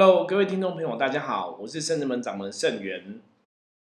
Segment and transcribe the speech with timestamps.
[0.00, 3.20] Hello，各位听众朋友，大家好，我是圣人门掌门圣元。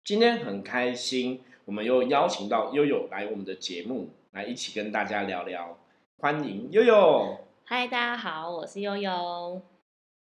[0.02, 5.78] 今天很开心，我们又邀请到悠悠来我们的节目，来一起跟大家聊聊。
[6.16, 7.36] 欢迎悠悠。
[7.64, 9.60] 嗨，大家好，我是悠悠。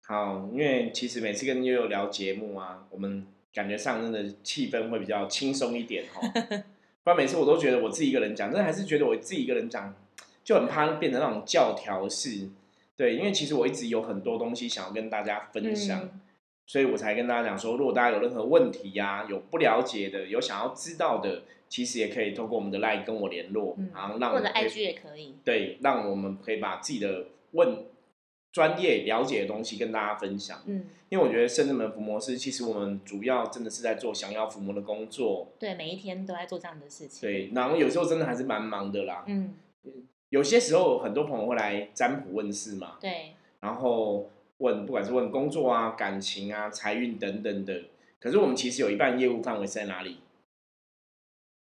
[0.03, 3.25] 好，因为其实每次跟悠悠聊节目啊，我们
[3.55, 6.29] 感觉上真的气氛会比较轻松一点哦。
[7.05, 9.95] 不然每次我都觉得我自己一个人讲，但还是觉得我自己一个人讲
[10.43, 12.49] 就很怕变成那种教条式。
[12.99, 16.11] 对，因为其实我一直有很多东西想要跟大家分享，
[16.67, 25.37] 所以我才跟大家讲说，如果大家有任何问题呀，有不了解的，有想要知道的，其实也可以透过我们的 LINE 跟我联络，然后让或者 IG 也可以。
[25.45, 27.85] 对，让我们可以把自己的问
[28.51, 30.61] 专业了解的东西跟大家分享。
[30.67, 35.53] 嗯，因为我觉得圣智门伏魔师，其实我们主要真的是在做降妖伏魔的工作。
[35.61, 37.29] 对，每一天都在做这样的事情。
[37.29, 39.23] 对，然后有时候真的还是蛮忙的啦。
[39.29, 39.55] 嗯。
[40.31, 47.85] 有些时候，很多朋友会来占卜问事嘛，对，然后问不管是问工作啊、感情啊、财运等等的。
[48.21, 50.21] 可是我们其实有一半业务范围是在哪里？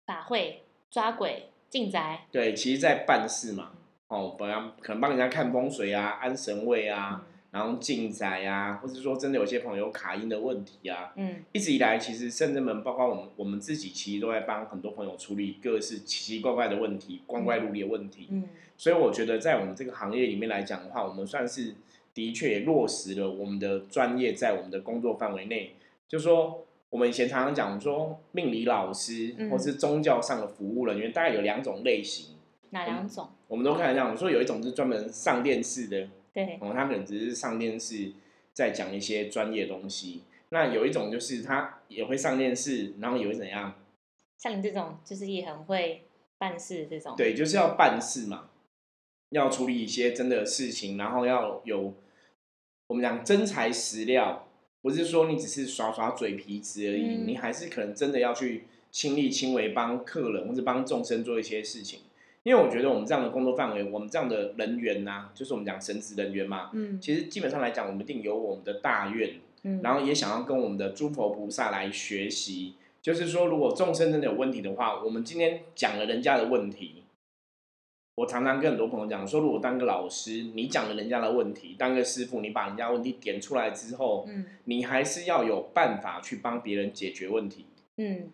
[0.06, 2.27] 法会、抓鬼、进宅。
[2.31, 3.72] 对，其实，在办事嘛，
[4.09, 7.25] 哦，本来可能帮人家看风水啊、安神位啊。
[7.53, 21.75] 然后进宅啊，或者说真的有些朋友卡音的问题啊，嗯，一直以来其实甚至们包括我们我们自己，其实都在帮很多朋友处理各式奇奇怪怪的问题、光怪陆离的问题，嗯，所以我觉得在我们这个行业里面来讲的话，我们算是
[22.14, 25.75] 的确也落实了我们的专业在我们的工作范围内。
[26.09, 32.34] 就说我们以前常常讲说命理老师或是宗教上的服务人员，大概有两种类型，
[32.70, 33.28] 哪两种？
[33.47, 36.09] 我们都看讲说有一种是专门上电视的。
[36.33, 38.12] 对，哦，他可能只是上电视，
[38.52, 40.22] 在讲一些专业东西。
[40.48, 43.75] 那有一种就是他也会上电视，然后也会怎样？
[44.38, 46.03] 像你这种，就是也很会
[46.38, 47.14] 办事这种。
[47.16, 48.50] 对，就是要办事嘛，
[49.30, 51.94] 要处理一些真的事情，然后要有
[52.88, 54.48] 我们讲真材实料，
[54.81, 62.00] 不是说你只是耍耍嘴皮子而已，你还是可能真的要去亲力亲为帮客人或者帮众生做一些事情。
[62.44, 77.04] 因为我觉得我们这样的工作范围，我们这样的人员呐，就是我们讲神职人员嘛，嗯，其实基本上来讲，我们一定有我们的大愿，嗯，然后也想要跟我们的诸佛菩萨来学习，就是说，如果众生真的有问题的话，我们今天讲了人家的问题，
[78.16, 87.66] 我常常跟很多朋友讲说，如果当个老师，你讲了人家的问题，当个师傅，你把人家问题点出来之后，嗯，你还是要有办法去帮别人解决问题，
[87.98, 88.32] 嗯，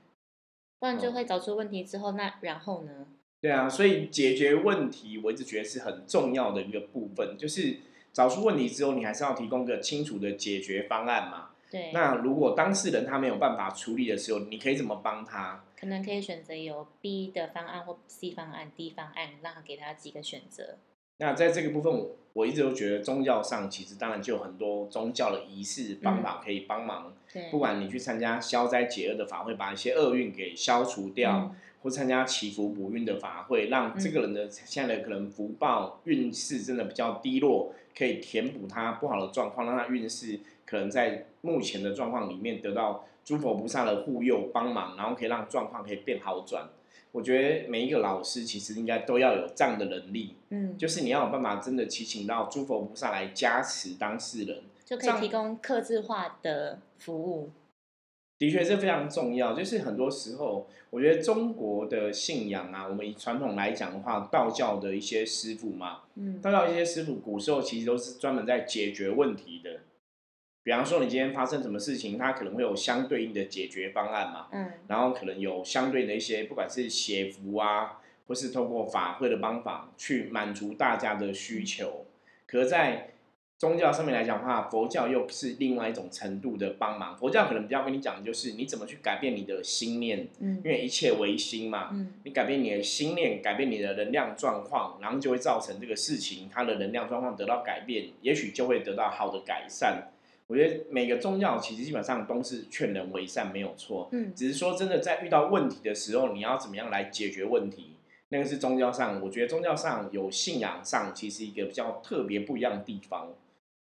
[0.78, 3.06] 不然就会找出问题之后，那然后呢？
[3.40, 7.76] 对啊，所以解决问题，我一直觉得是很重要的一个部分，就是
[8.12, 11.50] 找出问题之后，你还是要提供个清楚的解决方案嘛。
[11.70, 11.92] 对。
[11.92, 15.64] 那如果当事人他没有办法处理的时候，你可以怎么帮他？
[15.78, 20.78] 可能可以选择有 B 的方案或 C 方案、D 方案，让他给他几个选择。
[21.18, 27.14] 那在这个部分，我一直都觉得宗教上其实当然就有很多宗教的仪式方法可以帮忙。
[27.32, 27.48] 对。
[27.52, 31.54] 不管你去参加消灾解厄的法会，把一些厄运给消除掉。
[31.82, 46.68] 或参加祈福补运的法会，让这个人的现在的可能福报运势真的比较低落，可以填补他不好的状况，让他运势可能在目前的状况里面得到诸佛菩萨的护佑帮忙，然后可以让状况可以变好转。
[47.10, 57.50] 我觉得每一个老师其实应该都要有这样的能力，嗯，就是你要有办法真的祈请到诸佛菩萨来加持当事人，就可以提供客制化的服务。
[58.38, 69.80] 的确是非常重要，就是很多时候，我觉得中国的信仰啊，我们以传统来讲的话，道教的一些师傅嘛，嗯，道教一些师傅，古时候其实都是专门在解决问题的。
[70.62, 82.06] 比方说，你今天发生什么事情，它可能会有相对应的解决方案嘛，嗯，然后可能有相对的一些，不管是写符啊，或是通过法会的方法去满足大家的需求，
[82.46, 83.10] 可在。
[83.58, 87.16] 宗教上面来讲的话，佛教又是另外一种程度的帮忙。
[87.16, 100.12] 佛教可能比较跟你讲的就是你怎么去改变你的心念，嗯，因为一切唯心嘛，嗯，你改变你的心念，改变你的能量状况，然后就会造成这个事情它的能量状况得到改变，也许就会得到好的改善。
[100.46, 107.96] 我觉得每个宗教其实基本上都是劝人为善，没有错，嗯，只是说真的在遇到问题的时候，你要怎么样来解决问题，
[108.28, 113.28] 那个是宗教上，我觉得宗教上有信仰上其实一个比较特别不一样的地方。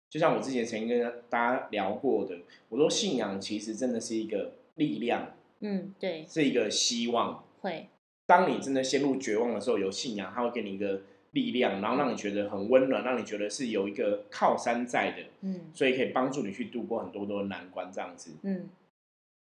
[0.09, 2.37] 就像我之前曾经跟大家聊过的，
[2.69, 7.43] 我说信仰其实真的是一个力量，嗯，对，是一个希望。
[7.61, 7.87] 会，
[8.25, 11.01] 当你真的陷入绝望的时候，有信仰，它会给你一个
[11.31, 18.67] 力量，然后让你觉得很温暖，让你觉得是有一个靠山在的，嗯，所以可以帮助你去度过很多多难关，这样子，嗯，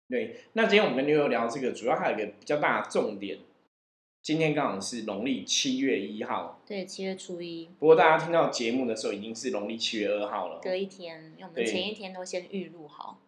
[0.08, 0.36] 对。
[0.52, 3.38] 那今天我们跟妞妞聊这个，主要还有一个比较大的重点，
[4.22, 7.68] 今天刚好是农历七月一号，对，七月初一。
[7.80, 10.60] 不过大家听到节目的时候，已经是农历七月二号了。
[10.62, 13.18] 隔一天，因为我们前一天都先预录好。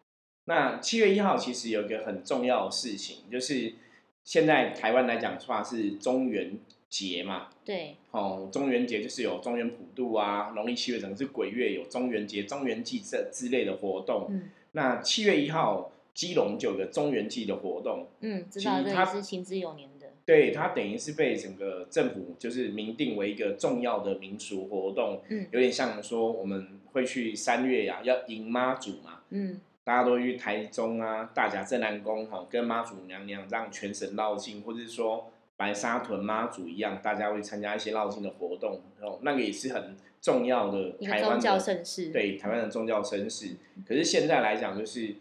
[0.45, 3.75] 那七月一号其实有一个很重要的事情，就是
[4.23, 7.49] 现在台湾来讲的话是中元节嘛。
[7.65, 7.97] 对。
[8.13, 14.29] 哦，中元节就是有中元普渡啊，农历七月整个是鬼月，有中元节、中元祭这之类的活动。
[14.31, 14.49] 嗯。
[14.71, 18.07] 那七月一号，基隆就有个中元祭的活动。
[18.21, 19.94] 嗯，知道这是行之有年的。
[20.27, 43.57] 对，它等于是被整个政府就是明定为一个重要的民俗活动，嗯，有点像说我们会去三月呀，要迎妈祖嘛，嗯，大家都去台中啊，大甲镇南宫哈，跟妈祖娘娘让全神绕境，或者是说白沙屯妈祖一样，大家会参加一些绕境的活动，哦，那个也是很重要的台湾的盛事，对，台湾的宗教盛事。
[43.87, 45.17] 可是现在来讲，就是。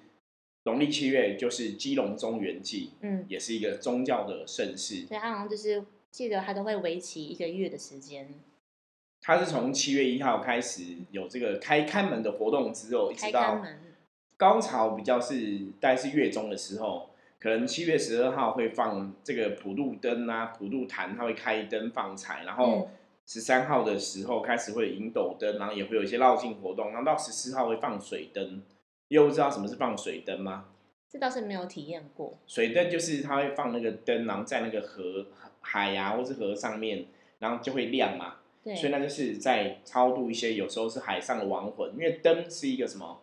[0.66, 5.06] 农历七月就是基隆中元祭，嗯，也是一个宗教的盛事。
[5.10, 8.34] 对，他好像就是记得他都会为期一个月的时间。
[9.22, 13.62] 他是从七月一号开始有这个开开门的活动之后，一直到
[14.38, 17.10] 高潮比较是大概是月中的时候，
[17.40, 22.90] 可能七月十二号会放这个普渡灯啊，普渡坛他会开灯放彩，然后
[23.26, 28.62] 十三号的时候开始会引斗灯，然后也会有一些绕境活动，然后到十四号会放水灯。
[29.14, 30.66] 又知道什么是放水灯吗？
[31.08, 32.40] 这倒是没有体验过。
[32.48, 35.28] 水灯就是它会放那个灯，然后在那个河
[35.62, 37.06] 海呀，或是河上面，
[37.38, 38.38] 然后就会亮嘛。
[38.64, 38.76] 对。
[38.76, 43.22] 所以那就是在超度一些有时候是海上的亡魂，因为灯是一个什么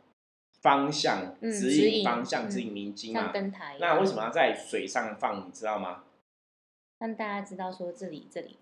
[0.63, 3.33] 方向指引方向指引迷津嘛。
[3.33, 3.77] 灯台。
[3.81, 5.49] 那为什么要在水上放？
[5.49, 6.05] 你知道吗？
[7.01, 8.59] 让大家知道说这里这里。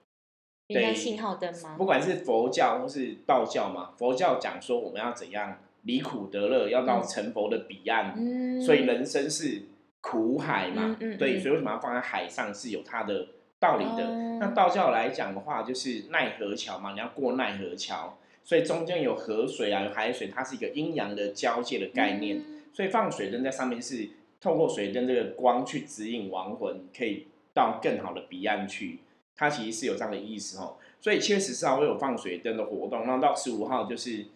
[0.69, 0.95] 对。
[0.95, 1.77] 信号灯吗？
[1.77, 5.59] 不管是佛教或是道教嘛，佛教讲说我们要怎样。
[5.89, 8.15] 离苦得乐，要到成佛的彼岸，
[8.61, 9.63] 所以人生是
[10.03, 14.07] 苦海嘛，对，所以为什么要放在海上是有它的道理的。
[14.39, 22.45] 那道教来讲的话，就是奈何桥嘛，你要过奈何桥，所以中间有河水啊，有海水，它是一个阴阳的交界的概念。
[22.75, 24.11] 所以放水灯在上面是
[24.43, 28.99] 透过水灯这个光去指引亡魂，可以到更好的彼岸去。
[29.35, 30.77] 它其实是有这样的意思哦。
[31.01, 34.27] 所以七月十四号会有放水灯的活动，然后到十五号就是。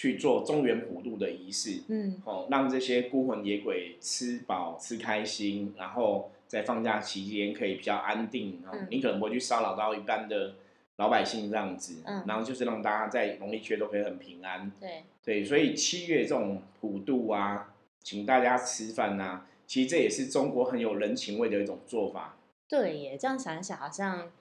[0.00, 10.54] 去做中原普渡的仪式，嗯，哦，让这些孤魂野鬼吃饱吃开心，然后在放假期间可以比较安定，然后你可能不会去骚扰到一般的
[10.96, 22.38] 老百姓这样子，嗯，然后就是让大家在农历七月都可以很平安，对，对，所以七月这种普渡啊，请大家吃饭呐，其实这也是中国很有人情味的一种做法。
[22.66, 24.32] 对耶，这样想一想，好像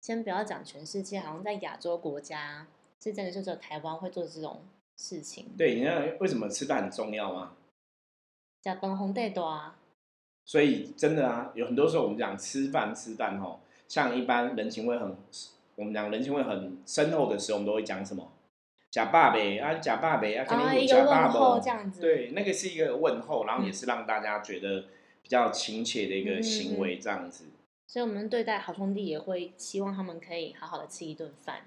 [0.00, 2.68] 先不要讲全世界，好像在亚洲国家，
[3.02, 4.62] 是真的就只有台湾会做这种。
[4.98, 7.52] 事情对，你看为什么吃饭很重要吗？
[8.60, 9.78] 加崩红带多啊！
[10.44, 15.16] 所以真的啊，有很多时候我们讲吃饭吃饭吼，像一般人情味很，
[15.76, 18.32] 我们讲人情味很深厚的时候，我们都会讲什么？
[18.90, 22.00] 假爸呗啊，假爸呗啊，肯定有假爸爸这样子。
[22.00, 24.86] 对，那个是一个问候，然后也是让大家觉得
[25.22, 27.44] 比较亲切的一个行为，这样子。
[27.86, 31.62] 所以，我们对待好兄弟也会希望他们可以好好的吃一顿饭。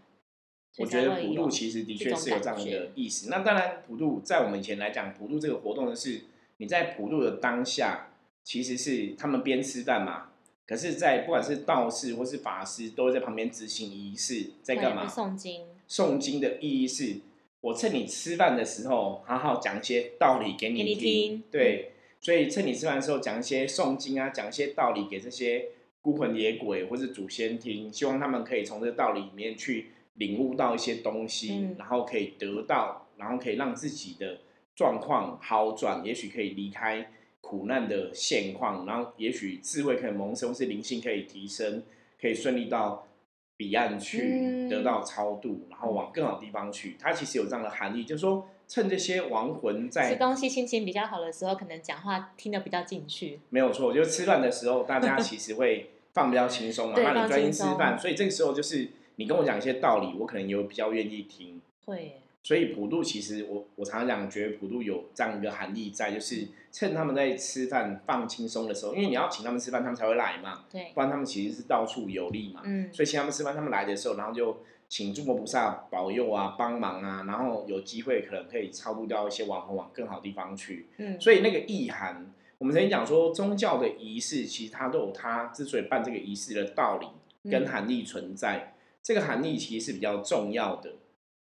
[0.77, 3.29] 我觉得普渡其实的确是有这样的意思。
[3.29, 6.21] 那当然，普渡在我们以前来讲，普渡这个活动的是
[6.57, 8.13] 你在普渡的当下，
[8.43, 10.29] 其实是他们边吃饭嘛。
[10.65, 15.05] 可是，在不管是道士或是法师，都会在旁边执行仪式，在干嘛？
[15.05, 15.65] 诵经。
[15.89, 17.17] 诵经的意义是，
[17.59, 21.43] 我趁你吃饭的时候，好好讲一些道理给你听。
[21.51, 25.65] 对，所以趁你吃饭的时候，讲一些诵经啊，讲一些道理给这些
[26.01, 29.90] 孤魂野鬼或是祖先听，希望他们可以从这个道理里面去。
[30.15, 34.41] 领悟到一些东西，然后可以得到，然后可以让自己的
[34.75, 41.83] 状况好转，也许可以离开苦难的现况，然后也许智慧可以萌生，或是灵性可以提升，
[42.19, 43.07] 可以顺利到
[43.55, 46.97] 彼岸去得到超度，然后往更好地方去。
[46.99, 53.39] 它其实有这样的含义，就是说趁这些亡魂在吃东西心情比较好的时候，可能讲话听得比较进去。
[53.49, 58.89] 没有错，就吃饭的时候，大家其实会放比较轻松嘛，那你专心吃饭，所以这个时候就是。
[59.15, 61.61] 你跟我讲一些道理，我可能也比较愿意听。
[61.85, 70.65] 会，所以普渡其实我我常常讲，觉得普渡有这样一个含义在，就是趁他们在吃饭放轻松的时候，因为你要请他们吃饭，他们才会来嘛。
[70.71, 72.61] 对，不然他们其实是到处游历嘛。
[72.63, 80.87] 嗯，所以请他们吃饭，他们来的时候，然后就请诸佛菩萨保佑啊，帮忙啊，然后有机会可能可以超度掉一些网红往更好地方去。
[80.97, 88.75] 嗯，所以那个意涵，我们曾经讲说，宗教的仪式其实它都有它之所以办这个仪式的道理跟含义存在。
[89.03, 90.93] 这个含义其实是比较重要的，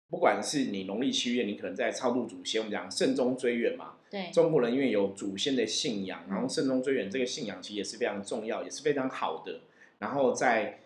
[0.10, 3.94] 不管是你农历七月，你可能在超度祖先，我们讲慎终追远嘛。
[4.10, 9.62] 对，中国人因为有祖先的信仰，然后慎终追远这个信仰其实也是非常重要，也是非常好的。
[10.00, 10.80] 然后在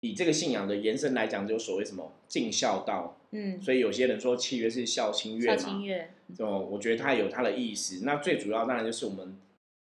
[0.00, 8.04] 以这个信仰的延伸来讲，就所谓什么尽孝道，嗯，所以有些人说七月是孝亲月孝亲嘛，月，就我觉得它有它的意思。
[8.04, 9.36] 那最主要当然就是我们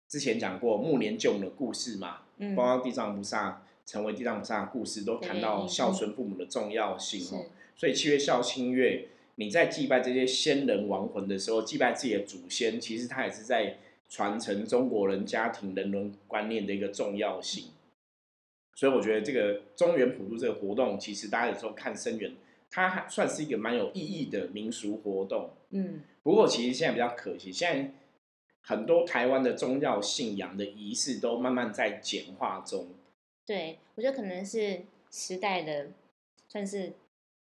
[0.09, 7.45] 之前讲过暮年救母的故事嘛，嗯，包括地藏菩萨成为地藏菩萨的故事，都谈到孝顺父母的重要性哦。
[7.75, 17.65] 所以七月孝亲月，你在祭拜这些先人亡魂的时候，祭拜自己的祖先，其实它也是在传承中国人家庭人伦观念的一个重要性。
[18.75, 22.33] 所以我觉得这个中原普渡这个活动，其实大家有时候看生源，
[22.69, 25.51] 它还算是一个蛮有意义的民俗活动。
[25.71, 27.93] 嗯，不过其实现在比较可惜，现在
[28.61, 32.87] 很多台湾的宗教信仰的仪式都慢慢在简化中。
[33.45, 34.81] 对，我觉得可能是
[35.11, 35.89] 时代的，
[36.47, 36.93] 算是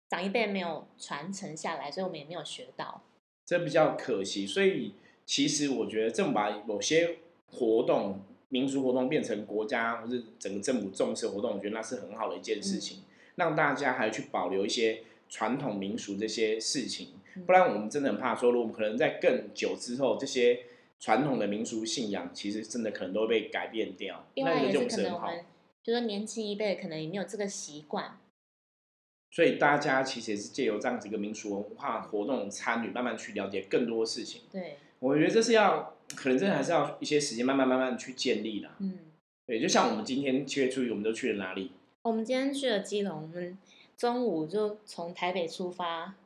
[0.08, 3.02] 长一辈没有传承下来，所以我们也没有学到。
[3.44, 4.46] 这比较可惜。
[4.46, 4.94] 所以
[5.26, 7.18] 其实我觉得，政府把某些
[7.50, 13.02] 活动、民俗活动变成国家或是整个政府重视的活动，我觉得那是很好的一件事情，
[13.34, 17.08] 让大家还去保留一些传统民俗这些事情。
[17.36, 20.64] 嗯不然我们真的很怕说，如果我们可能在更久之后，这些
[20.98, 25.26] 传统的民俗信仰，其实真的可能都会被改变掉，那个另外也就是不是很好。
[25.28, 25.44] 可能我们，
[25.82, 28.18] 就说年轻一辈可能也没有这个习惯。
[29.32, 34.42] 所以大家其实也是借由这样子一个民俗文化活动参与，慢慢去了解更多事情。
[34.50, 38.68] 对，我觉得这是要，可能真的还是要一些时间，慢慢慢慢去建立的。
[38.80, 38.98] 嗯，
[39.46, 41.70] 对，就像我们今天七月初一，我们都去了哪里？
[42.02, 43.56] 我们今天去了基隆，我们
[43.96, 46.16] 中午就从台北出发，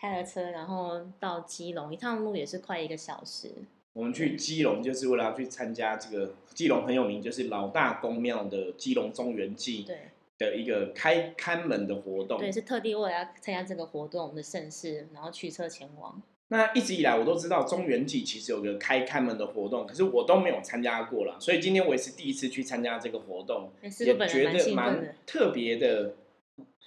[0.00, 3.52] 开了车，然后到基隆，一趟路也是快一个小时。
[3.94, 9.96] 我们去基隆，就是为了要去参加这个基隆很有名，就是老大公庙的基隆中原祭对
[10.38, 12.38] 的一个开看门的活动。
[12.38, 16.20] 对，是特地为了要参加这个活动的盛事，然后驱车前往。
[16.48, 26.14] 那一直以来我都知道中原祭其实有个开看门的活动，可是我都没有参加过啦，所以今天我也是第一次去参加这个活动，也觉得蛮特别的。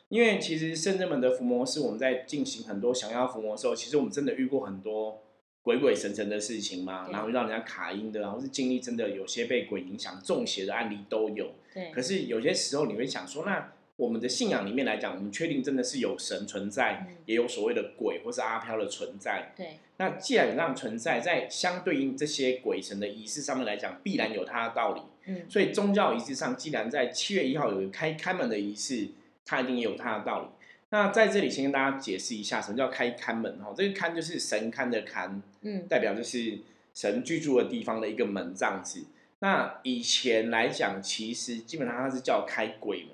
[0.09, 5.19] 因为其实圣真门的伏魔是我们在进行很多想要伏魔的时候，其实我们真的遇过很多
[5.65, 11.53] 鬼鬼神神的事情嘛，对然后让人家卡音的，然后是经历真的有些被鬼影响中邪的案例都有。
[11.73, 19.53] 对可是有些时候你会想说，那我们的信仰里面来讲，我们确定真的是有神存在，嗯也有所谓的鬼或是阿飘的存在。
[19.57, 25.01] 对那既然有这样存在，在相对应这些鬼神的仪式上面来讲，必然有它的道理。
[25.25, 29.07] 嗯所以宗教仪式上，既然在七月一号有个开开门的仪式，
[29.43, 30.47] 它一定也有它的道理。
[30.91, 33.73] 那在这里先跟大家解释一下，什么叫开看门哈？
[33.75, 36.59] 这个看就是神龛的龛，嗯代表就是
[36.93, 39.03] 神居住的地方的一个门这样子。
[39.39, 43.09] 那以前来讲，其实基本上它是叫开鬼门，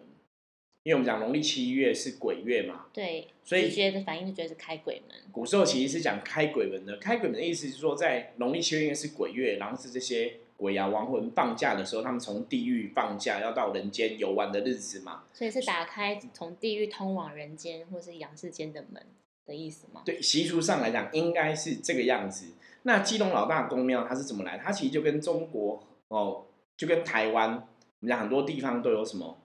[0.84, 5.18] 因为我们讲农历七月是鬼月嘛，对，所以直觉的反应就觉得是开鬼门。
[5.32, 6.98] 古时候其实是讲开鬼门的。
[6.98, 15.24] 开鬼门的意思是说，在农历七月应该是鬼月，然后是这些鬼啊亡魂放假的时候，他们从地狱放假要到人间游玩的日子嘛。
[15.34, 19.04] 所以是打开从地狱通往人间或是阳世间的门
[19.48, 20.04] 的意思吗？
[20.06, 22.54] 对，习俗上来讲应该是这个样子。
[22.84, 24.60] 那基隆老大公庙它是怎么来？
[24.60, 26.46] 它其实就跟中国哦，
[26.78, 27.58] 就跟台湾，我
[28.00, 29.40] 们讲很多地方都有什么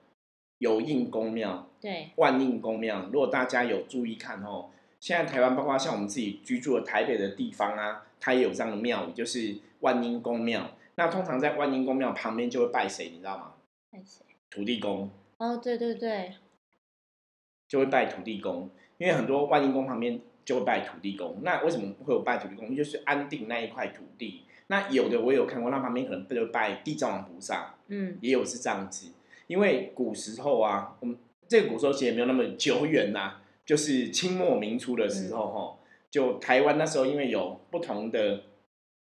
[0.59, 3.09] 有应公庙、对，万应公庙。
[3.11, 4.69] 如果大家有注意看哦，
[4.99, 10.71] 现在台湾包括像我们自己居住的台北的地方啊，它也有这样的庙宇，就是万应公庙。
[10.97, 13.53] 那通常在万应公庙旁边就会拜谁，你知道吗？
[13.91, 14.25] 拜谁？
[14.49, 16.33] 土地公哦，对对对，
[17.67, 21.37] 就会拜土地公，因为很多万应宫旁边就会拜土地公。
[21.43, 22.75] 那为什么会有拜土地公？
[22.75, 24.43] 就是安定那一块土地。
[24.69, 29.11] 那有的我有看过，那旁边可能就拜地藏王菩萨，嗯，也有是这样子。
[29.45, 31.15] 因为古时候啊，我们
[31.47, 35.77] 这个古时候其实也没有那么久远呐、就是清末民初的时候哈、
[36.09, 38.43] 就台湾那时候因为有不同的，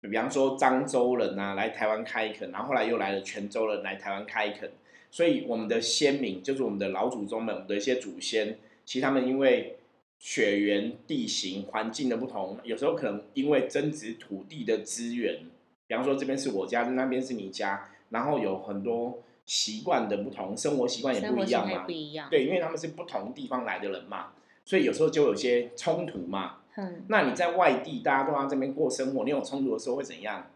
[0.08, 4.70] 比方说漳州人啊来台湾开垦，然后后来又来了泉州人来台湾开垦，
[5.10, 9.76] 所以我们的先民就是我们的老祖宗们，我们的一些祖先，其实他们因为
[10.18, 15.40] 血缘、地形、环境的不同，有时候可能因为争执土地的资源，
[15.86, 21.90] 比方说这边是我家，那边是你家，然后有很多习惯的不同，生活习惯也不一样嘛不。
[21.90, 22.28] 一样。
[22.30, 24.32] 对，因为他们是不同地方来的人嘛，
[24.64, 26.58] 所以有时候就有些冲突嘛。
[26.76, 30.46] 嗯，那你在外地，大家都在这边过生活，你有冲突的时候会怎样？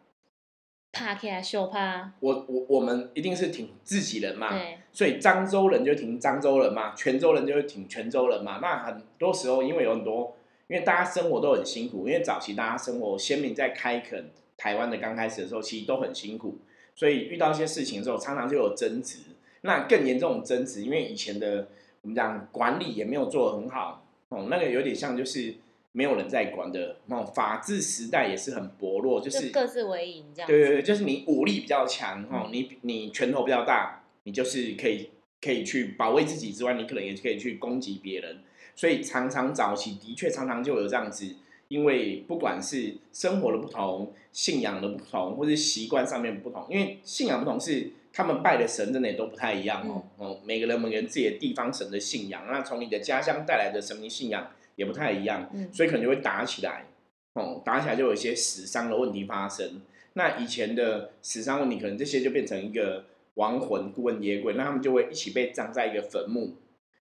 [0.92, 8.60] 怕起来秀怕，我我我们一定是挺自己人嘛，对，所以漳州人就挺漳州人嘛，泉州人就会挺泉州人嘛。
[8.62, 10.36] 那很多时候，因为有很多，
[10.68, 16.58] 因为大家生活都很辛苦，因为早期大家生活，先民在开垦台湾的刚开始的时候，其实都很辛苦，
[16.94, 19.18] 所以遇到一些事情的时候，常常就有争执。
[19.62, 21.66] 那更严重的争执，因为以前的
[22.04, 25.54] 我们讲管理也没有做得很好，哦，那个有点像就是
[25.92, 30.52] 没有人在管的，哦，法治时代也是很薄弱，就是就各自为营这样子。
[30.52, 35.08] 对对对，就是你武力比较强哦，你你拳头比较大，你就是可以
[35.40, 38.40] 可以去保卫自己之外，你可能也可以去攻击别人。
[38.76, 41.34] 所以常常早期的确常常就有这样子，
[41.68, 50.04] 因为不管是生活的不同、信仰的不同，或是习惯上面不同，因为信仰不同是他们拜的神真的也都不太一样哦。
[50.18, 56.84] 哦，每个人每个人自己的地方神的信仰，那从你的家乡带来的神明信仰也不太一样，所以可能就会打起来。
[57.32, 59.82] 哦，打起来就有一些死伤的问题发生。
[60.12, 63.04] 那以前的死伤问题，可能这些就变成一个
[63.34, 66.54] 亡魂、孤魂野鬼，那他们就会一起被葬在一个坟墓。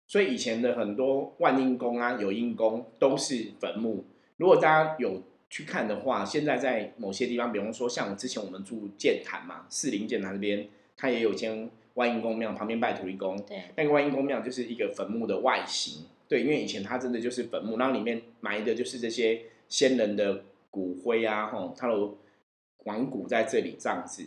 [0.07, 4.07] 所以以前的很多万应宫啊、有应宫都是坟墓。
[4.39, 10.67] 如果大家有去看的话，现在在某些地方，比方说像我之前我们住建坛嘛，四零建坛那边，
[11.03, 13.37] 它也有间万应宫庙，旁边拜土地公。
[13.43, 16.05] 对，那个万应宫庙就是一个坟墓的外形。
[16.29, 21.95] 对，因为以前它真的就是坟墓，然后里面埋的就是这些先人的骨灰啊，吼，他的
[22.85, 24.25] 亡骨在这里这样子。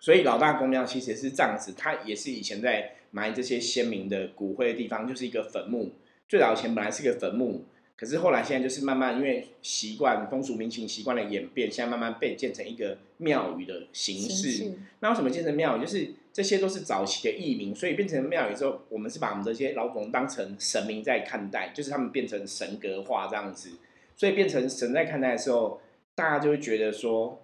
[0.00, 5.90] 所以老大公庙其实是这样子，它也是以前在埋这些先民的骨灰的地方，就是一个坟墓。
[6.28, 7.64] 最早以前本来是个坟墓，
[7.96, 14.72] 可是后来现在就是慢慢因为习惯风俗民情习惯的演变，现在慢慢被建成一个庙宇的形式。
[15.00, 15.80] 那为什么建成庙宇？
[15.80, 23.70] 就是这些都是早期的义民，所以变成庙宇之后，我们是把我们这些老祖宗当成神明在看待，就是他们变成神格化这样子。
[24.14, 25.80] 所以变成神在看待的时候，
[26.14, 27.42] 大家就会觉得说。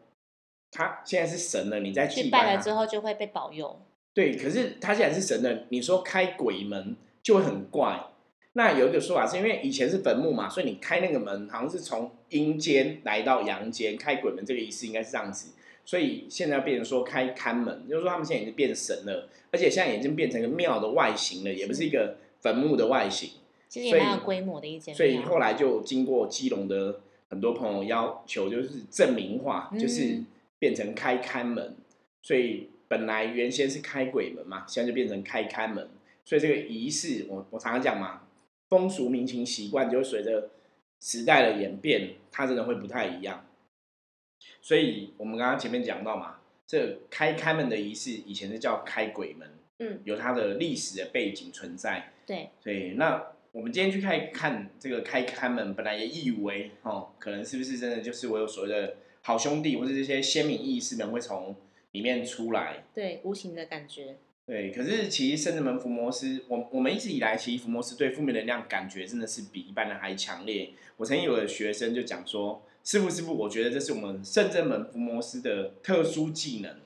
[0.74, 3.78] 他现在是神了，你在去拜了之后就会被保佑。
[4.14, 8.02] 对，可是他现在是神了，你说开鬼门就会很怪。
[8.54, 15.52] 那有一个说法是因为以前是坟墓嘛，所以你开那个门好像是从阴间来到阳间，开鬼门这个仪式应该是这样子。
[15.84, 23.30] 所以现在变成说开看门，就是说他们现在已经变神了，而且现在已经变成一个庙的外形了，也不是一个坟墓的外形。
[23.68, 24.94] 其实也蛮有规模的一间。
[24.94, 30.22] 所以后来就经过基隆的很多朋友要求，就是证明化，就是。
[30.62, 31.74] 变成开看门，
[32.22, 35.88] 所以本来原先是开鬼门嘛，现在就变成开看门。
[36.24, 38.20] 所以这个仪式，我我常常讲嘛，
[38.72, 40.48] 风俗民情习惯就随着
[40.98, 43.44] 时代的演变，它真的会不太一样。
[44.62, 49.46] 所以我们刚刚前面讲到嘛，这开开门的仪式以前是叫开鬼门，
[49.80, 52.14] 嗯，有它的历史的背景存在。
[52.26, 58.96] 对，所以那我们今天去看看这个开开门，本来也以为哦，可能是不是真的就是我有所谓的。
[59.24, 61.54] 好兄弟，或者这些鲜明意识们会从
[61.92, 64.16] 里面出来，对，无形的感觉。
[64.44, 70.70] 对，可是其实圣人门伏魔师，我我们一直以来，其实伏魔师对负面能量感觉真的是比一般人还强烈。
[70.96, 76.76] 我曾经有个学生就讲说：“师傅，师傅，我觉得这是我们圣人门伏魔师的特殊技能，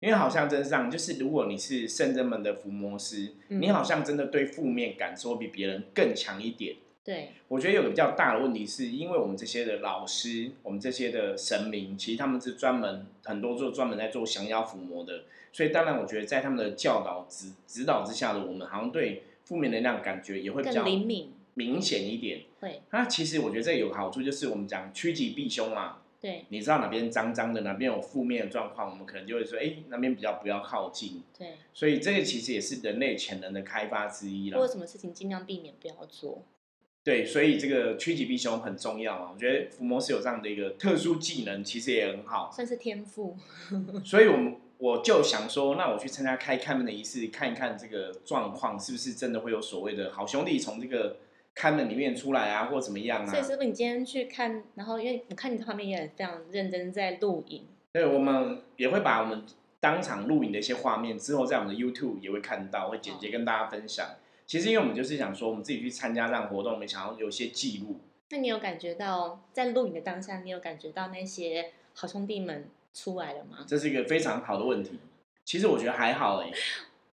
[0.00, 22.42] 因为好像真这样，就是如果你是圣人门的伏魔师，你好像真的对负面感受比别人更强一点。”对，我觉得有个比较大的问题，是因为我们这些的老师，我们这些的神明，其实他们是专门很多做专门在做降妖伏魔的，所以当然我觉得在他们的教导指指导之下的我们，好像对负面能量感觉也会比较灵敏明显一点。
[22.60, 25.98] 会，那其实我觉得这有个好处，就是我们讲趋吉避凶嘛。
[26.20, 31.22] 对，你知道哪边脏脏的，哪边有负面的状况，我们可能就会说，哎，那边比较不要靠近。
[31.38, 34.58] 对，所以这个其实也是人类潜能的开发之一啦。
[34.58, 36.44] 做什么事情尽量避免不要做。
[37.02, 39.30] 对，所以这个趋吉避凶很重要啊！
[39.32, 43.38] 我觉得伏魔是有这样的一个特殊技能，其实也很好，算是天赋。
[44.04, 51.18] 所以，我们我就想说，那我去参加开开门的仪式，看一看这个状况是不是真的会有所谓的好兄弟从这个
[51.54, 53.26] 开门里面出来啊，或怎么样啊？
[53.26, 57.66] 所以，师傅，你今天去看，然后因为我看你旁边也非常认真在录影。
[57.92, 59.44] 对，我们也会把我们
[59.80, 64.06] 当场录影的一些画面，之后在我们的 YouTube 也会看到，会简洁跟大家分享。
[64.46, 68.00] 其实，因为我们就是想说，我们自己去参加这样活动，我们想要有些记录。
[68.30, 73.64] 那你有感觉到在录影的当下，你有感觉到那些好兄弟们出来了吗？
[73.66, 74.98] 这是一个非常好的问题。
[75.44, 76.50] 其实我觉得还好哎。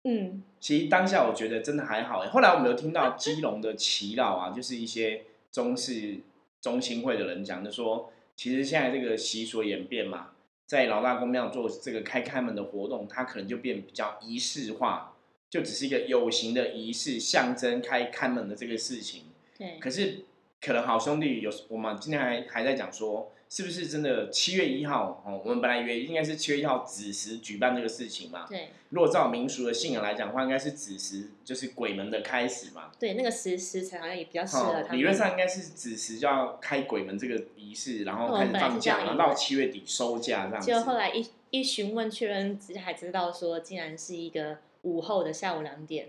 [0.05, 0.43] 嗯。
[0.61, 2.29] 其实当下我觉得真的还好哎。
[2.29, 6.19] 后来我们有听到基隆的祈老啊，就是一些中式
[6.61, 10.31] 中心会的人讲，就说其实现在这个习俗演变嘛，
[10.67, 15.09] 在老大公庙做这个开开门的活动，它可能就变比较仪式化。
[15.51, 19.25] 就只是一个有形的仪式，象征开开门的这个事情。
[19.59, 19.79] 对。
[19.79, 20.25] 可是，
[20.63, 25.23] 可能好兄弟有我们今天还还在讲说，是不是真的七月一号？
[25.27, 28.47] 哦，我们本来以为应该是七月一号子时举办这个事情嘛。
[28.49, 28.71] 对。
[28.89, 32.91] 如果照民俗的信仰来讲的话，应该是子时就是鬼门的开始嘛。
[32.99, 40.71] 对，那个时时辰好像也比较适合他理论上应该是子时就要开鬼门这个仪式，然后开始放假，然后到七月底收假这样子。
[40.71, 44.57] 就后来一一询问确认之才知道说，竟然是一个。
[44.85, 46.09] 午后的下午两点，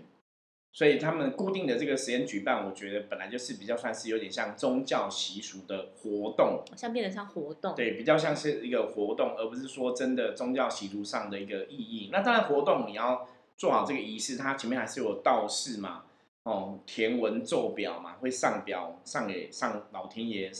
[0.74, 12.10] 所以他们固定的这个时间举办，我觉得本来就是比较算是有点像宗教习俗的活动，像变得像活动，对，比较像是一个活动，而不是说真的宗教习俗上的一个意义。
[12.12, 16.06] 那当然，活动你要做好这个仪式，它前面还是有道士嘛，
[16.42, 20.50] 哦，填文奏表嘛，会上表上给上老天爷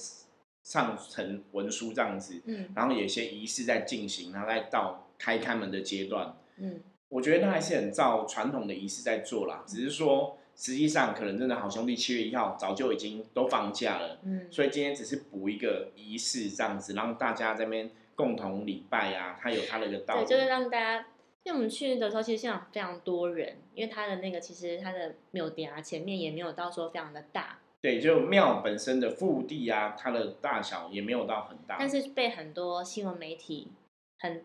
[0.63, 6.81] 上呈文书这样子，嗯，然后有些仪式在进行，然后再到开开门的阶段，嗯，
[7.15, 17.91] 我觉得那还是很照传统的仪式在做啦，只是说实际上可能真的好兄弟七月一号早就已经都放假了，嗯，所以今天只是补一个仪式这样子，让大家这边。
[18.17, 20.25] 共同礼拜呀，它有它的一个道理。
[20.25, 21.07] 对，就是让大家，
[21.43, 27.59] 因为我们去的时候，其实现场非常多人，因为它的那个其实它的庙殿啊，前面也没有到说非常的大。
[27.83, 31.75] 对，就庙本身的腹地啊，它的大小也没有到很大。
[31.77, 33.73] 但是被很多新闻媒体、
[34.21, 34.45] 很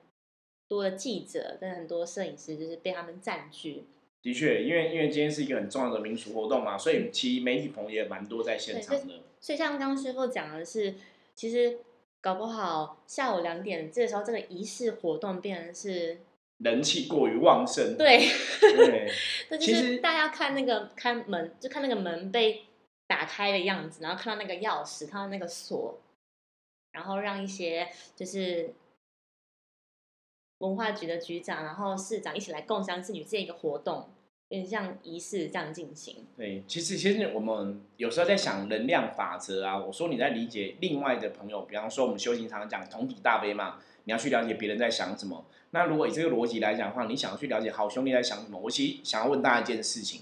[0.70, 3.84] 多的记者跟很多摄影师，就是被他们占据。
[4.22, 9.16] 的确，因为因为今天是一个很重要的民俗活动嘛，所以其实媒体朋友也蛮多在现场的。
[9.42, 10.96] 所以像刚刚师傅讲的是，
[11.36, 11.80] 其实。
[12.22, 16.18] 搞不好下午两点这时候，这个仪式活动变成是
[16.58, 17.96] 人气过于旺盛。
[17.98, 18.28] 对，
[18.60, 19.10] 对，
[19.58, 22.66] 其实大家看那个看门，就看那个门被
[23.08, 25.98] 打开的样子，然后看到那个钥匙，看到那个锁，
[26.92, 28.74] 然后让一些就是
[30.60, 34.08] 文化局的局长，然后市长一起来共襄盛举这一个活动。
[34.50, 36.26] 有点像仪式这样进行。
[36.36, 39.78] 对，其实其实我们有时候在想能量法则啊。
[39.78, 45.46] 我说你在理解另外的朋友，比方说我们修行常常讲同体大悲嘛，你要去了解别人在想什么。
[45.70, 50.22] 那如果以这个逻辑来讲的话，你想要去了解好兄弟在想什么，我其实想要问大家一件事情。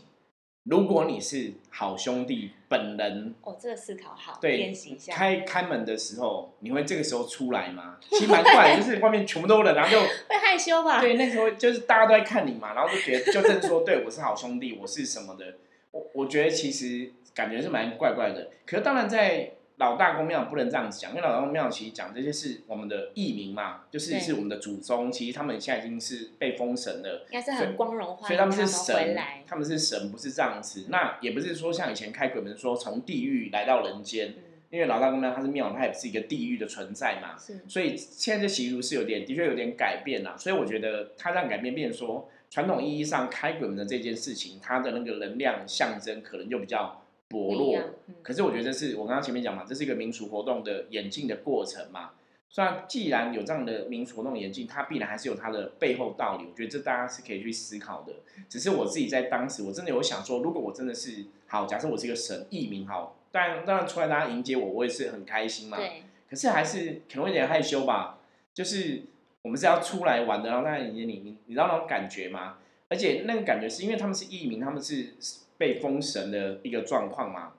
[0.69, 5.13] 如果你是好兄弟本人，哦，这个思考好，对，练习一下。
[5.13, 7.97] 开开门的时候，你会这个时候出来吗？
[8.11, 9.99] 其实蛮怪，就是外面全部都人，然后就
[10.29, 10.99] 会害羞吧？
[10.99, 15.55] 对，那时候就是大家都在看你嘛，然后就觉得就正说，对我是好兄弟，我是什么的。
[15.91, 18.49] 我我觉得其实感觉是蛮怪怪的。
[18.65, 19.53] 可是当然在。
[19.77, 30.87] 老大公庙不能这样子讲，因为老大公庙其实讲这些是我们的艺名嘛，就是是我们的祖宗，其实他们现在已经是被封神了，应该是很光荣，所以他们是神，他们是神，不是这样子。
[30.89, 34.33] 那也不是说像以前开鬼门说从地狱来到人间，
[34.71, 37.37] 因为老大公庙它是庙，它也不是一个地狱的存在嘛，
[37.67, 40.35] 所以现在这习俗是有点，的确有点改变啦。
[40.35, 47.03] 所以我觉得它让改变变说，传统意义上开鬼门的这件事情，它的那个能量象征可能就比较。
[47.29, 47.77] 薄弱，
[48.23, 52.11] 可是我觉得这是我刚刚前面讲嘛，这是一个民俗活动的演进的过程嘛。
[52.49, 56.45] 虽然既然有这样的民俗活动演进，它必然还是有它的背后道理。
[56.49, 58.13] 我觉得这大家是可以去思考的。
[58.47, 65.75] 只是我自己在当时，我真的有想说，如果我真的是好，假设我是一个神艺名好，当然当然出来大家迎接我，我也是很开心嘛。
[65.75, 66.03] 对。
[66.29, 68.19] 可是还是可能会有点害羞吧。
[68.53, 69.03] 就是
[69.41, 72.59] 我们是要出来玩的，然后大家迎接你，你你知道那种感觉吗？
[72.87, 75.15] 而且那个感觉是因为他们是艺名，他们是。
[75.57, 77.53] 被封神的一个状况嘛，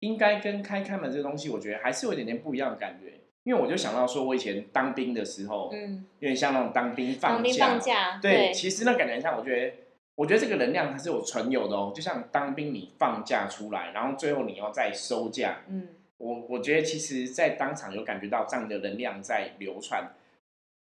[0.00, 3.20] 应该跟开开门这个东西，我觉得还是有一点点不一样的感觉。
[3.44, 9.74] 因为我就想到说，我以前当兵的时候，嗯，有点像那种当兵放假，放假，对，其实那感觉像，我觉得，
[10.14, 11.92] 我觉得这个能量它是有存有的哦。
[11.94, 15.88] 就像当兵你放假出来，然后最后你要再收假，嗯，
[16.18, 20.12] 我我觉得其实，在当场有感觉到这样的能量在流传，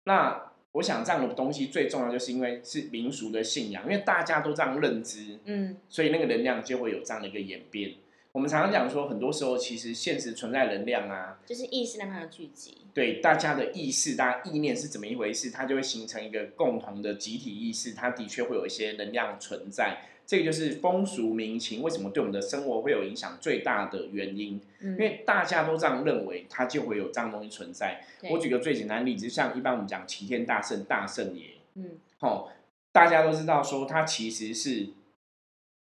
[0.05, 0.51] 那。
[0.77, 7.95] 我想这样的东西最重要，就是因为是民俗的信仰，因为大家都这样认知，嗯，所以那个能量就会有这样的一个演变。
[8.31, 12.77] 我们常常讲说，很多时候其实现实存在能量啊，就是意识让它的聚集。
[12.93, 19.97] 对，大家的意识，大家意念是怎么一回事，它就会形成一个共同的集体意识，它的确会有一些能量存在。
[20.27, 28.03] 这个就是风俗民情为什么对我们的生活会有影响最大的原因，因为大家都这样认为，它就会有这样东西存在。
[28.29, 32.51] 我举个最简单的例子，像一般我们讲齐天大圣大圣爷，嗯，好，
[32.91, 34.89] 大家都知道说他其实是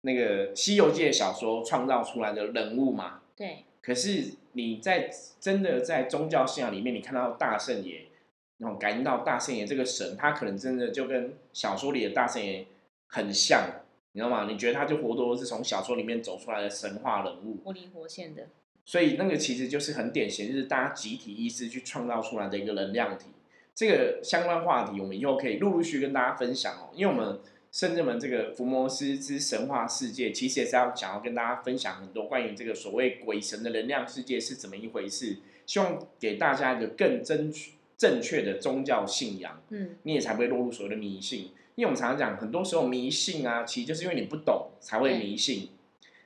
[0.03, 3.65] 那个《西游记》小说创造出来的人物嘛，对。
[3.81, 8.09] 可是你在真的在宗教信仰里面，你看到大圣爷，
[8.59, 12.67] 然后感应到大圣爷这个神，他可能真的就跟小说里的大圣爷
[13.07, 13.81] 很像。
[14.15, 14.47] 你知道吗？
[14.49, 18.47] 你觉得他就活多是从小说里面走出来的神话人物，活灵活现的。
[18.85, 23.27] 所以那个其实就是很典型，就是大家集体意识去创造出来的一个能量体。
[23.75, 26.91] 这个相关话题，我们以后可以陆陆续跟大家分享哦。
[26.95, 27.41] 因为我们
[27.73, 37.53] 圣人们这个福摩斯之神话世界，其实也是要想要跟大家分享很多关于这个所谓鬼神的能量世界是怎么一回事，希望给大家一个更正
[37.99, 39.61] 正确的宗教信仰。
[39.71, 41.51] 嗯，你也才不会落入所谓的迷信。
[41.77, 45.71] 因为我们常常讲，很多时候迷信啊，其实就是因为你不懂才会迷信。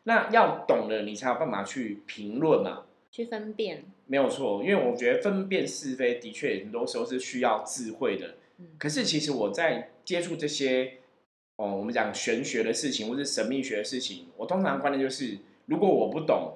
[0.05, 3.85] 那要懂了，你才有办法去评论嘛，去分辨。
[4.07, 8.37] 没有错，因为我觉得分辨是非的确很多时候是需要智慧的。
[8.79, 10.95] 可是其实我在接触这些
[11.57, 16.55] 哦，我们讲玄学的事情或是神秘学的事情，我通常观念就是，如果我不懂，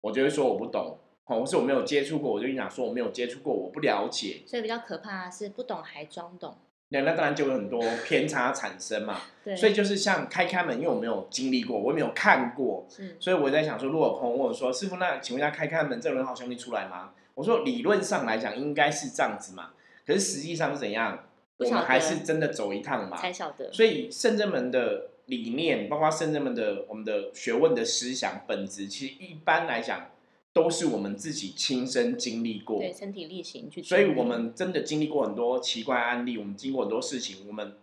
[0.00, 0.98] 我就会说我不懂。
[1.26, 4.42] 哦，或是我没有接触过，我就跟你讲说我没有接触过，我不了解。
[4.46, 6.54] 所以比较可怕的是不懂还装懂。
[7.02, 9.20] 那那当然就有很多偏差产生嘛。
[9.44, 9.56] 对。
[9.56, 12.86] 所以就是像开开门，因为我没有经历过，我也没有看过，
[13.18, 19.70] 所以我在想说，如果朋友问我说：“师傅，那请问一下，开开门，这轮好兄弟出来吗？”我说：“理论上来讲，应该是这样子嘛。
[20.06, 21.26] 可是实际上是怎样？
[21.58, 23.72] 我们还是真的走一趟嘛，才晓得。
[23.72, 30.06] 所以圣真门的理念，包括圣真门的我们的学问的思想本质，其实一般来讲。”
[30.54, 37.74] 都是我们自己亲身经历过，对身体力行去，所以我们真的经历过很多奇怪案例，我们经过很多事情，我们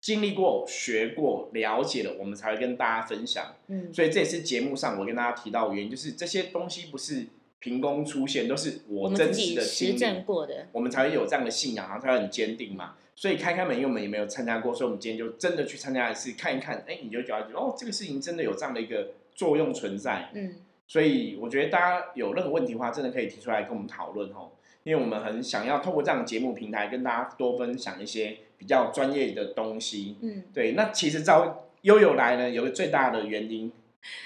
[0.00, 3.54] 经历过、学过、了解了，我们才会跟大家分享。
[3.68, 7.28] 嗯，所以这也是节目上我跟大家提到原因，就是这些东西不是
[7.60, 12.96] 凭空出现，都是我真实的实证过的，我们才会有这样的信仰，然后才会很坚定嘛。
[13.14, 20.30] 所以开开门，因为我们也没有参加过，所以我们今天就真的去参加一次，看一看，哎，你就觉得哦，这个事情真的有这样的一个作用存在。
[20.34, 20.56] 嗯。
[20.92, 24.50] 所以我觉得大家有任何问题的话，真的可以提出来跟我们讨论哦，
[24.82, 30.18] 因为我们很想要透过这样的节目平台跟大家多分享一些比较专业的东西。
[30.20, 30.72] 嗯，对。
[30.72, 33.72] 那其实招悠悠来呢，有个最大的原因，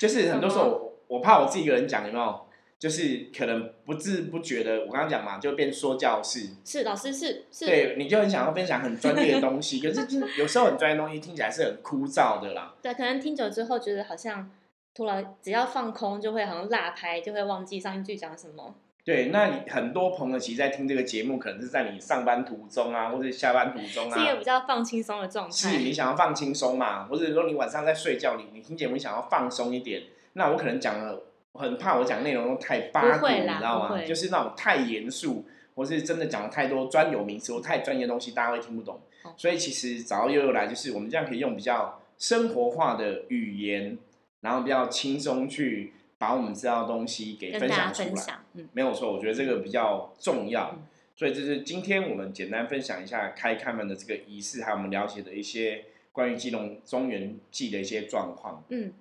[0.01, 2.41] 就是很多时候我怕我自己一个人讲，有没有？
[2.81, 6.49] 就是可能不知不觉的，我刚刚讲嘛，就变说教式。
[6.65, 7.65] 是老师是是。
[7.65, 12.75] 对，你就很想要分享很专业的东西，可是就是有时候很专业的东西听起来是很枯燥的啦。
[12.83, 14.51] 对，可能听久之后觉得好像。
[14.97, 18.75] 突然，只要放空，就会好像落拍，就会忘记上一句讲什么。
[19.05, 25.53] 对，那你很多朋友其实，在听这个节目，可能是在你上班途中啊，或者下班途中啊，是一个比较放轻松的状态。
[25.53, 27.05] 是你想要放轻松嘛？
[27.05, 34.03] 或者说你晚上在睡觉，你你听节目想要放松一点，那我可能讲了，我很怕我讲内容都太八股，你知道吗？
[34.03, 38.99] 就是那种太严肃，或是真的讲了太多专有名词或太专业的东西，大家会听不懂。
[39.37, 43.99] 所以其实找到悠悠来，就是我们这样可以用比较生活化的语言。
[44.47, 50.79] 然后比较轻松去把我们知道的东西给分享出来，嗯，没有错，我觉得这个比较重要。
[51.17, 58.63] 所以这是今天我们简单分享一下开开门的这个仪式，还有我们了解的一些关于基隆中原祭的一些状况。
[58.69, 58.93] 嗯，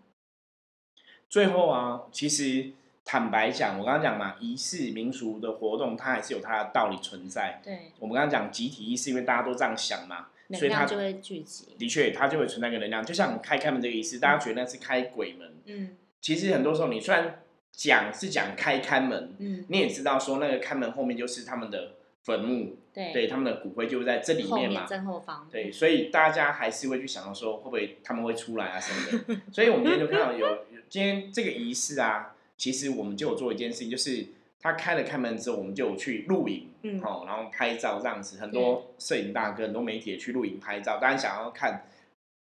[1.29, 2.71] 最后啊，其实
[3.03, 7.61] 坦白讲，我刚刚讲嘛，仪式民俗的活动，它还是有它的道理存在。
[7.63, 10.29] 对，我们刚刚讲集体意识，因为大家都这样想嘛。
[10.53, 34.27] 所以它就会聚集，的确，它就会存在一个能量，就像开开门这个意思，大家觉得那是开鬼门，嗯，其实很多时候你虽然讲是讲开开门，嗯，你也知道说那个开门后面就是他们的坟墓，对，对，他们的骨灰就在这里面嘛，正后方，对，所以大家还是会去想到说会不会他们会出来啊什么的，所以我们今天就看到有今天这个仪式啊，其实我们就有做一件事情，就是。
[34.65, 36.67] 他开了开门之后，我们就去录影，
[37.03, 38.39] 哦，然后拍照这样子。
[38.39, 41.85] 很多摄影大哥、很多媒体也去录影拍照，当然想要看，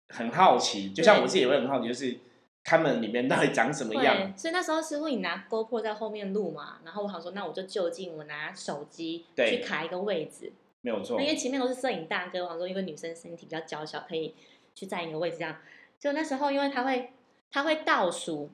[0.09, 0.91] 很好奇。
[0.91, 2.17] 就像我自己也会很好奇，就是
[2.65, 4.35] 开门里面到底长什么样。
[4.39, 11.21] 所以那时候师傅你拿 GoPro 在后面录嘛，然后我想说，那我就就近我拿手机去卡一个位置，没有错。
[11.21, 14.35] 因为前面都是摄影大哥，我想说，因为女生身体比较娇小，可以
[14.75, 15.59] 去占一个位置这样。
[16.01, 17.11] 就那时候，因为他会
[17.53, 18.49] 他会倒数。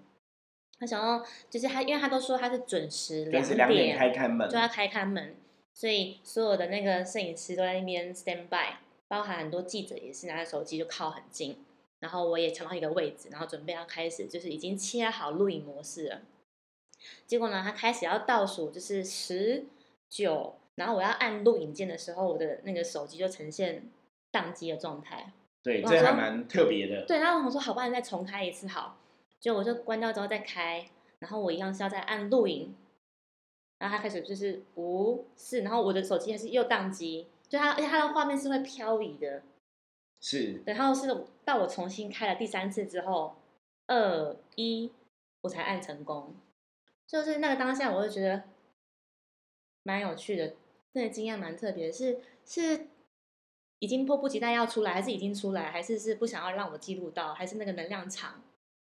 [0.81, 5.37] 他想要，就是他，因为他都说他是准时两点开开门，就要开开门，
[5.75, 11.59] 所以所有的那个摄影师都在那边 stand by，包含很多记者也是拿着手机就靠很近，
[11.99, 16.23] 然后我也抢到一个位置，然后准备要开始，就是已经切好录影模式了。
[17.27, 19.67] 结果呢，他开始要倒数，就是十
[20.09, 23.85] 九，然后我要按录影键的时候，我的那个手机就呈现
[24.33, 25.31] 宕机的状态。
[25.63, 27.05] 对，这还蛮特别的。
[27.05, 28.97] 对，然后我说好，不然再重开一次好。
[29.41, 30.87] 就我就关掉之后再开，
[31.19, 32.75] 然后我一样是要再按录影，
[33.79, 39.43] 然后它开始就是五四，然后我的手机还是又宕机，就它而且它的画面是会漂移的，
[40.21, 43.35] 是，然后是到我重新开了第三次之后，
[43.87, 44.93] 二一
[45.41, 46.35] 我才按成功，
[47.07, 48.45] 就是那个当下我就觉得
[49.83, 50.55] 蛮有趣的，
[50.93, 52.89] 那个经验蛮特别，是是
[53.79, 58.43] 已经迫不及待要出来，还是已经出来，还是是不想要让我记录到，还是那个能量场？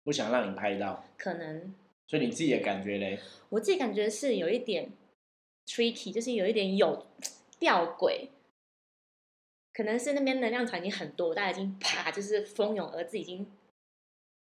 [0.05, 1.75] 不想让你拍到，可能，
[2.07, 3.19] 所以你自己的感觉嘞？
[3.51, 4.91] 我自己感觉是有一点
[5.67, 7.07] tricky，就是有一点有
[7.59, 8.29] 吊诡，
[9.73, 13.47] 可能是那边能量场已经很多，大家已经啪，就是蜂拥而至，已经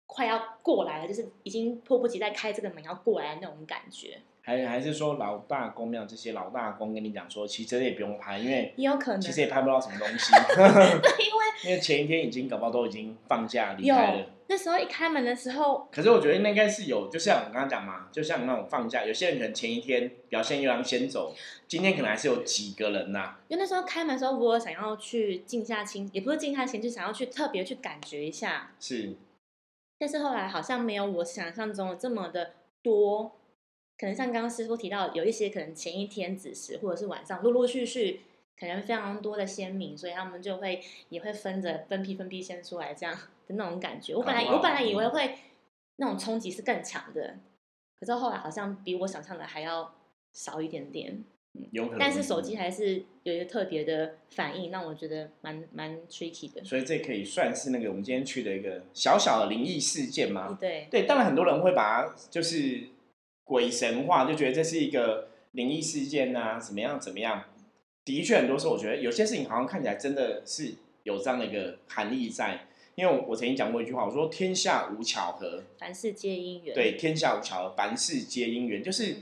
[0.05, 4.19] 快要过来了，就是已经迫不及待开这个门要过来的那种感觉。
[4.41, 10.33] 还还是说老大公庙这些老大公跟你讲说，其实也不用拍，因为也有可能，其实也拍不到什么东西。
[11.23, 14.29] 因为因为前一天已经搞不好都已经放假离开了。
[14.49, 21.33] 那时候一开门的时候，可是我觉得那应该是有，就像我刚刚讲嘛，就像那种放假，有些人可能前一天表现又要先走，
[21.67, 23.35] 今天可能还是有几个人呐。
[23.49, 28.71] 因为那时候开门的时候，我想要去静下心，也不是静下心，就想要去特别去感觉一下。
[28.79, 29.15] 是，
[29.99, 33.33] 但是后来好像没有我想象中的这么的多。
[33.99, 38.21] 可能像刚刚师傅提到，有一些可能前一天子时，或者是晚上陆陆续续
[38.59, 43.15] 可能非常多的鲜明，所以他们就会也会分着分批分批先出来这样
[43.47, 44.15] 的那种感觉。
[44.15, 45.35] 我本来我本来以为会
[45.97, 47.37] 那种冲击是更强的，
[47.99, 49.93] 可是后来好像比我想象的还要
[50.33, 51.23] 少一点点。
[51.71, 56.63] 有可能，但是手机还是有一个特别的反应，让我觉得蛮蛮 tricky 的。
[56.63, 60.55] 所以这可以算是那个我们今天去的一个小小的灵异事件吗？
[60.59, 62.89] 对对，当然很多人会把它就是
[63.43, 67.45] 鬼神化，就觉得这是一个灵异事件啊，怎么样怎么样。
[68.07, 72.65] 的确，很多时候我觉得有些事情好像看起来真的是有这样的一个含义在。
[72.95, 76.73] 因为我曾经讲过一句话，我说天下无巧合，凡事皆因缘。
[76.73, 79.17] 对，天下无巧合，凡事皆因缘，就是。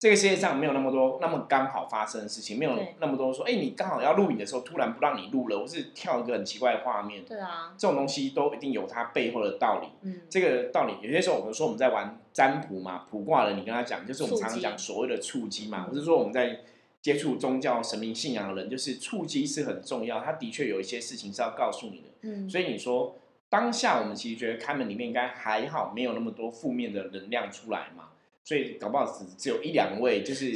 [0.00, 7.22] 这个世界上没有那么多那么刚好发生的事情，没有那么多说，哎，你刚好要录影的时候，突然不让你录了，或是跳一个很奇怪的画面。
[7.26, 9.88] 对啊，这种东西都一定有它背后的道理。
[10.00, 16.60] 嗯，这个道理有些时候我们说我们在玩占卜嘛，卜卦的，你跟他讲，就是我们常常讲所谓的触机嘛，或是说我们在
[17.02, 22.08] 接触宗教神明信仰的人，就是触及是很重要，他的确有一些事情是要告诉你的。
[22.22, 23.16] 嗯，所以你说
[23.48, 28.10] 当下我们其实觉得开门里面应该还好，没有那么多负面的能量出来嘛。
[28.42, 30.50] 所以搞不好只只有一两位，就是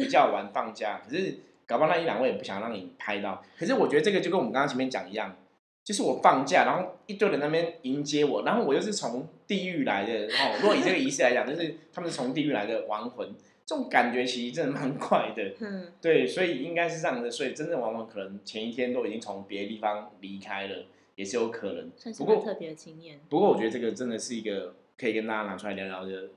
[0.00, 1.02] 比较晚放假。
[1.04, 3.42] 可是搞不好那一两位也不想让你拍到。
[3.58, 5.36] 可是我觉得这个就跟我们刚刚前面讲一样，
[5.82, 10.26] 就是我放假，然后一堆人那边迎接我，然后我又是从地狱来的。
[10.26, 13.34] 哦，如果以这个仪式来讲，就是他们是从地狱来的亡魂，
[13.72, 15.54] 这种感觉其实真的蛮快的。
[15.60, 17.30] 嗯，对，所以应该是这样的。
[17.30, 21.90] 所以真正往往可能前一天都已经从别的地方离开了，也是有可能。
[22.18, 23.20] 不过特别的经验。
[23.30, 26.28] 不过我觉得这个真的是一个可以跟大家拿出来聊聊的。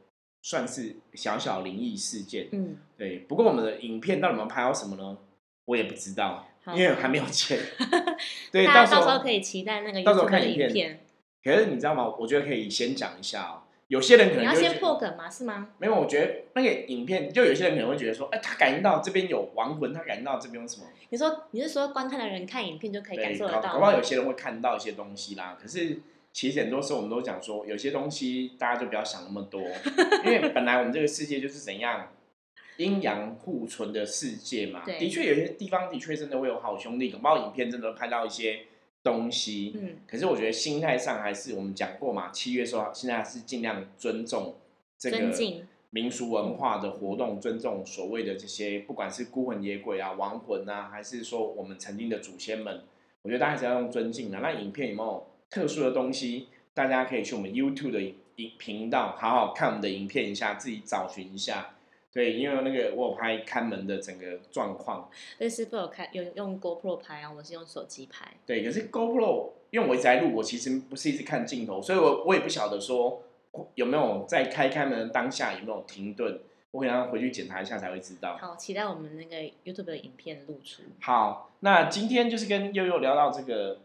[0.41, 3.17] 算是小小灵异事件，嗯，对。
[3.28, 5.17] 不过我们的影片到底有拍到什么呢？
[5.65, 7.58] 我也不知道，因为还没有剪。
[8.54, 11.00] 对，到时候可以期待那个到时候看影片。
[11.43, 12.15] 可是你知道吗？
[12.19, 13.64] 我觉得可以先讲一下哦。
[13.88, 15.30] 有些人可能你要先破梗嘛？
[15.30, 15.69] 是吗？
[15.78, 20.86] 没有，我觉得那个影片，就有些人可能会觉得说，哎，他感应到这边有亡魂，他感应到这边有什么？
[21.10, 23.74] 你说你是说观看的人看影片就可以感受得到？
[23.74, 25.58] 搞不好有些人会看到一些东西啦。
[25.62, 26.00] 可是。
[26.36, 29.62] 其实很多时候我们都讲说，有些东西大家就不要想那么多，
[30.26, 32.12] 因为本来我们这个世界就是怎样
[32.76, 34.84] 阴阳互存的世界嘛。
[34.86, 38.65] 的确，有些地方的确真的会有好兄弟，搞不好影片真的拍到一些
[39.06, 39.72] 东西。
[39.80, 40.00] 嗯。
[40.06, 44.56] 可是我觉得心态上还是我们讲过嘛，七月说现在还是尽量尊重
[44.98, 45.32] 这个
[45.91, 52.82] 民俗文化的活动，尊重所谓的这些不管是孤魂野鬼啊、亡魂啊，还是说我们曾经的祖先们，
[53.22, 54.39] 我觉得大家还是要用尊敬的。
[54.39, 55.28] 那影片有没有？
[55.48, 61.74] 特殊的东西，大家可以去我们 YouTube 的影频道好好看我们的影片一下，自己找寻一下。
[62.15, 65.12] 对，因为那个我有拍看门的整个状况。
[65.38, 68.25] 那师傅有开有用 GoPro 拍啊，我是用手机拍。
[68.45, 73.21] 对，可是 GoPro 因为我一直在录，我其实不是一直看镜头，所以我我也不晓得说
[73.75, 76.39] 有没有在开开门当下有没有停顿，
[76.71, 78.38] 我可能要回去检查一下才会知道。
[78.38, 80.84] 好，期待我们那个 YouTube 的影片露出。
[81.01, 83.82] 好，那今天就是跟悠悠聊到这个。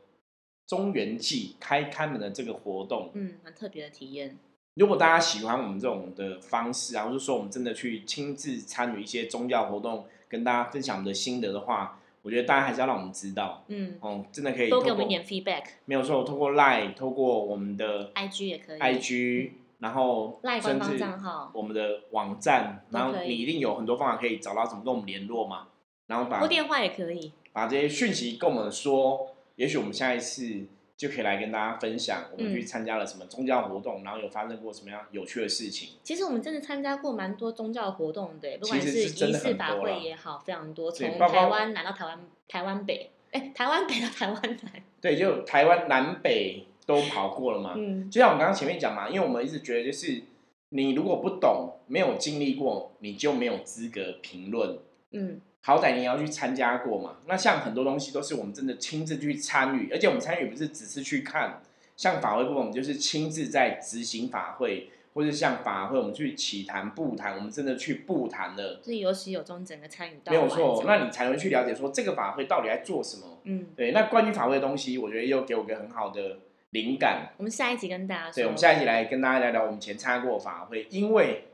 [0.66, 4.38] 中元祭开开门的这个活动，嗯，很特别的体验。
[4.74, 15.64] 如果大家喜欢我们这种的方式啊，或者说我们真的去亲自参与一些宗教活动，跟大家分享我们的心得的话，我觉得大家还是要让我们知道，嗯，哦，真的可以多给我们一点 feedback。
[15.86, 25.66] 没有错，透过 Line，透过我们的 IG 也可以，IG，然后 Line 官方账号，我们的网站，然后你一定有很多方法可以找到怎么跟我们联络嘛，
[26.06, 29.34] 然后把拨电话也可以，把这些讯息跟我们说。
[29.56, 30.64] 也许我们下一次
[31.00, 35.94] 就可以来跟大家分享，我们去参加了什么宗教活动，然后有发生过什么样有趣的事情。
[36.04, 40.90] 其实我们真的参加过蛮多宗教活动的，不管是仪式法会也好，非常多。
[40.90, 44.82] 从台湾南到台湾，台湾北，哎，台湾北到台湾南。
[45.00, 47.72] 对，就台湾南北都跑过了嘛。
[47.78, 50.22] 嗯，就像我们刚刚前面讲嘛，因为我们一直觉得，就是
[50.68, 54.78] 你如果不懂，没有经历过，你就没有资格评论。
[55.12, 55.40] 嗯。
[55.62, 57.16] 好歹你要去参加过嘛？
[57.26, 61.60] 那像很多东西都是我们真的亲自去参与，而且我们参与不是只是去看，
[61.96, 73.38] 像法会部分，我们就是亲自在执行法会，或者像法会我们去起坛布坛，我们真的去布坛了，是有始有终，整个参与到没有错，那你才能去了解说这个法会到底在做什么。
[73.44, 73.92] 嗯，对。
[73.92, 76.38] 那关于法会的东西，我觉得又给我个很好的
[76.70, 77.32] 灵感。
[77.36, 81.44] 我们下一集跟大家，对，我们下一集来跟大家聊聊我们以前参加过法会，因为。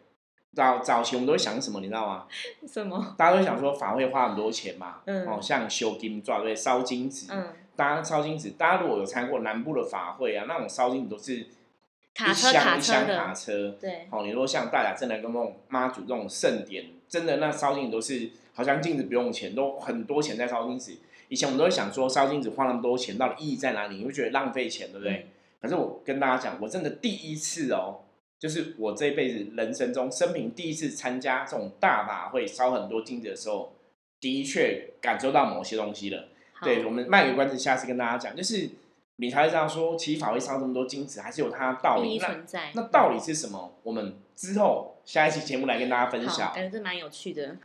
[0.57, 2.27] 早早期我们都会想什么，你知道吗？
[2.67, 3.15] 什么？
[3.19, 20.97] 大家都想说法会花很多钱嘛，嗯哦，像修金钻对，烧金子，嗯，大家烧金子，大家如果有参加过南部的法会啊，那种烧金子都是一箱一箱卡车，对，哦，你说像大甲镇南跟那种妈祖这种盛典，真的那烧金子都是好像金子不用钱，都很多钱在烧金子。
[21.29, 23.97] 以前我们都会想说烧金子花那么多钱，到底意义在哪里？
[23.97, 25.29] 你会觉得浪费钱，对不对？
[25.61, 28.01] 可是我跟大家讲，我真的第一次哦。
[28.39, 33.75] 就是我这辈子人生中生平第一次参加这种大法会烧很多金子的时候，
[34.21, 36.29] 的确感受到某些东西了。
[36.63, 38.69] 对，我们卖个关子，下次跟大家讲，就是
[39.17, 42.71] 你才会这样说，其实法会烧这么多金子，还是有它的道理存在。
[42.75, 43.79] 那道理是什么？
[43.83, 46.53] 我们之后下一期节目来跟大家分享。
[46.55, 47.57] 感觉这蛮有趣的。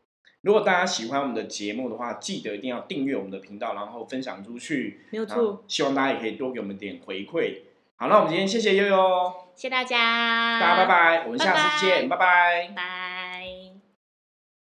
[0.41, 5.01] 如果大家喜欢我们的节目的话，记得一定要订阅我们的频道，然后分享出去。
[5.11, 5.63] 没有错。
[5.67, 7.59] 希望大家也可以多给我们点回馈。
[7.95, 13.00] 好，那我们今天谢谢悠悠，谢谢大家，大家拜拜，我们下次见，拜拜，拜。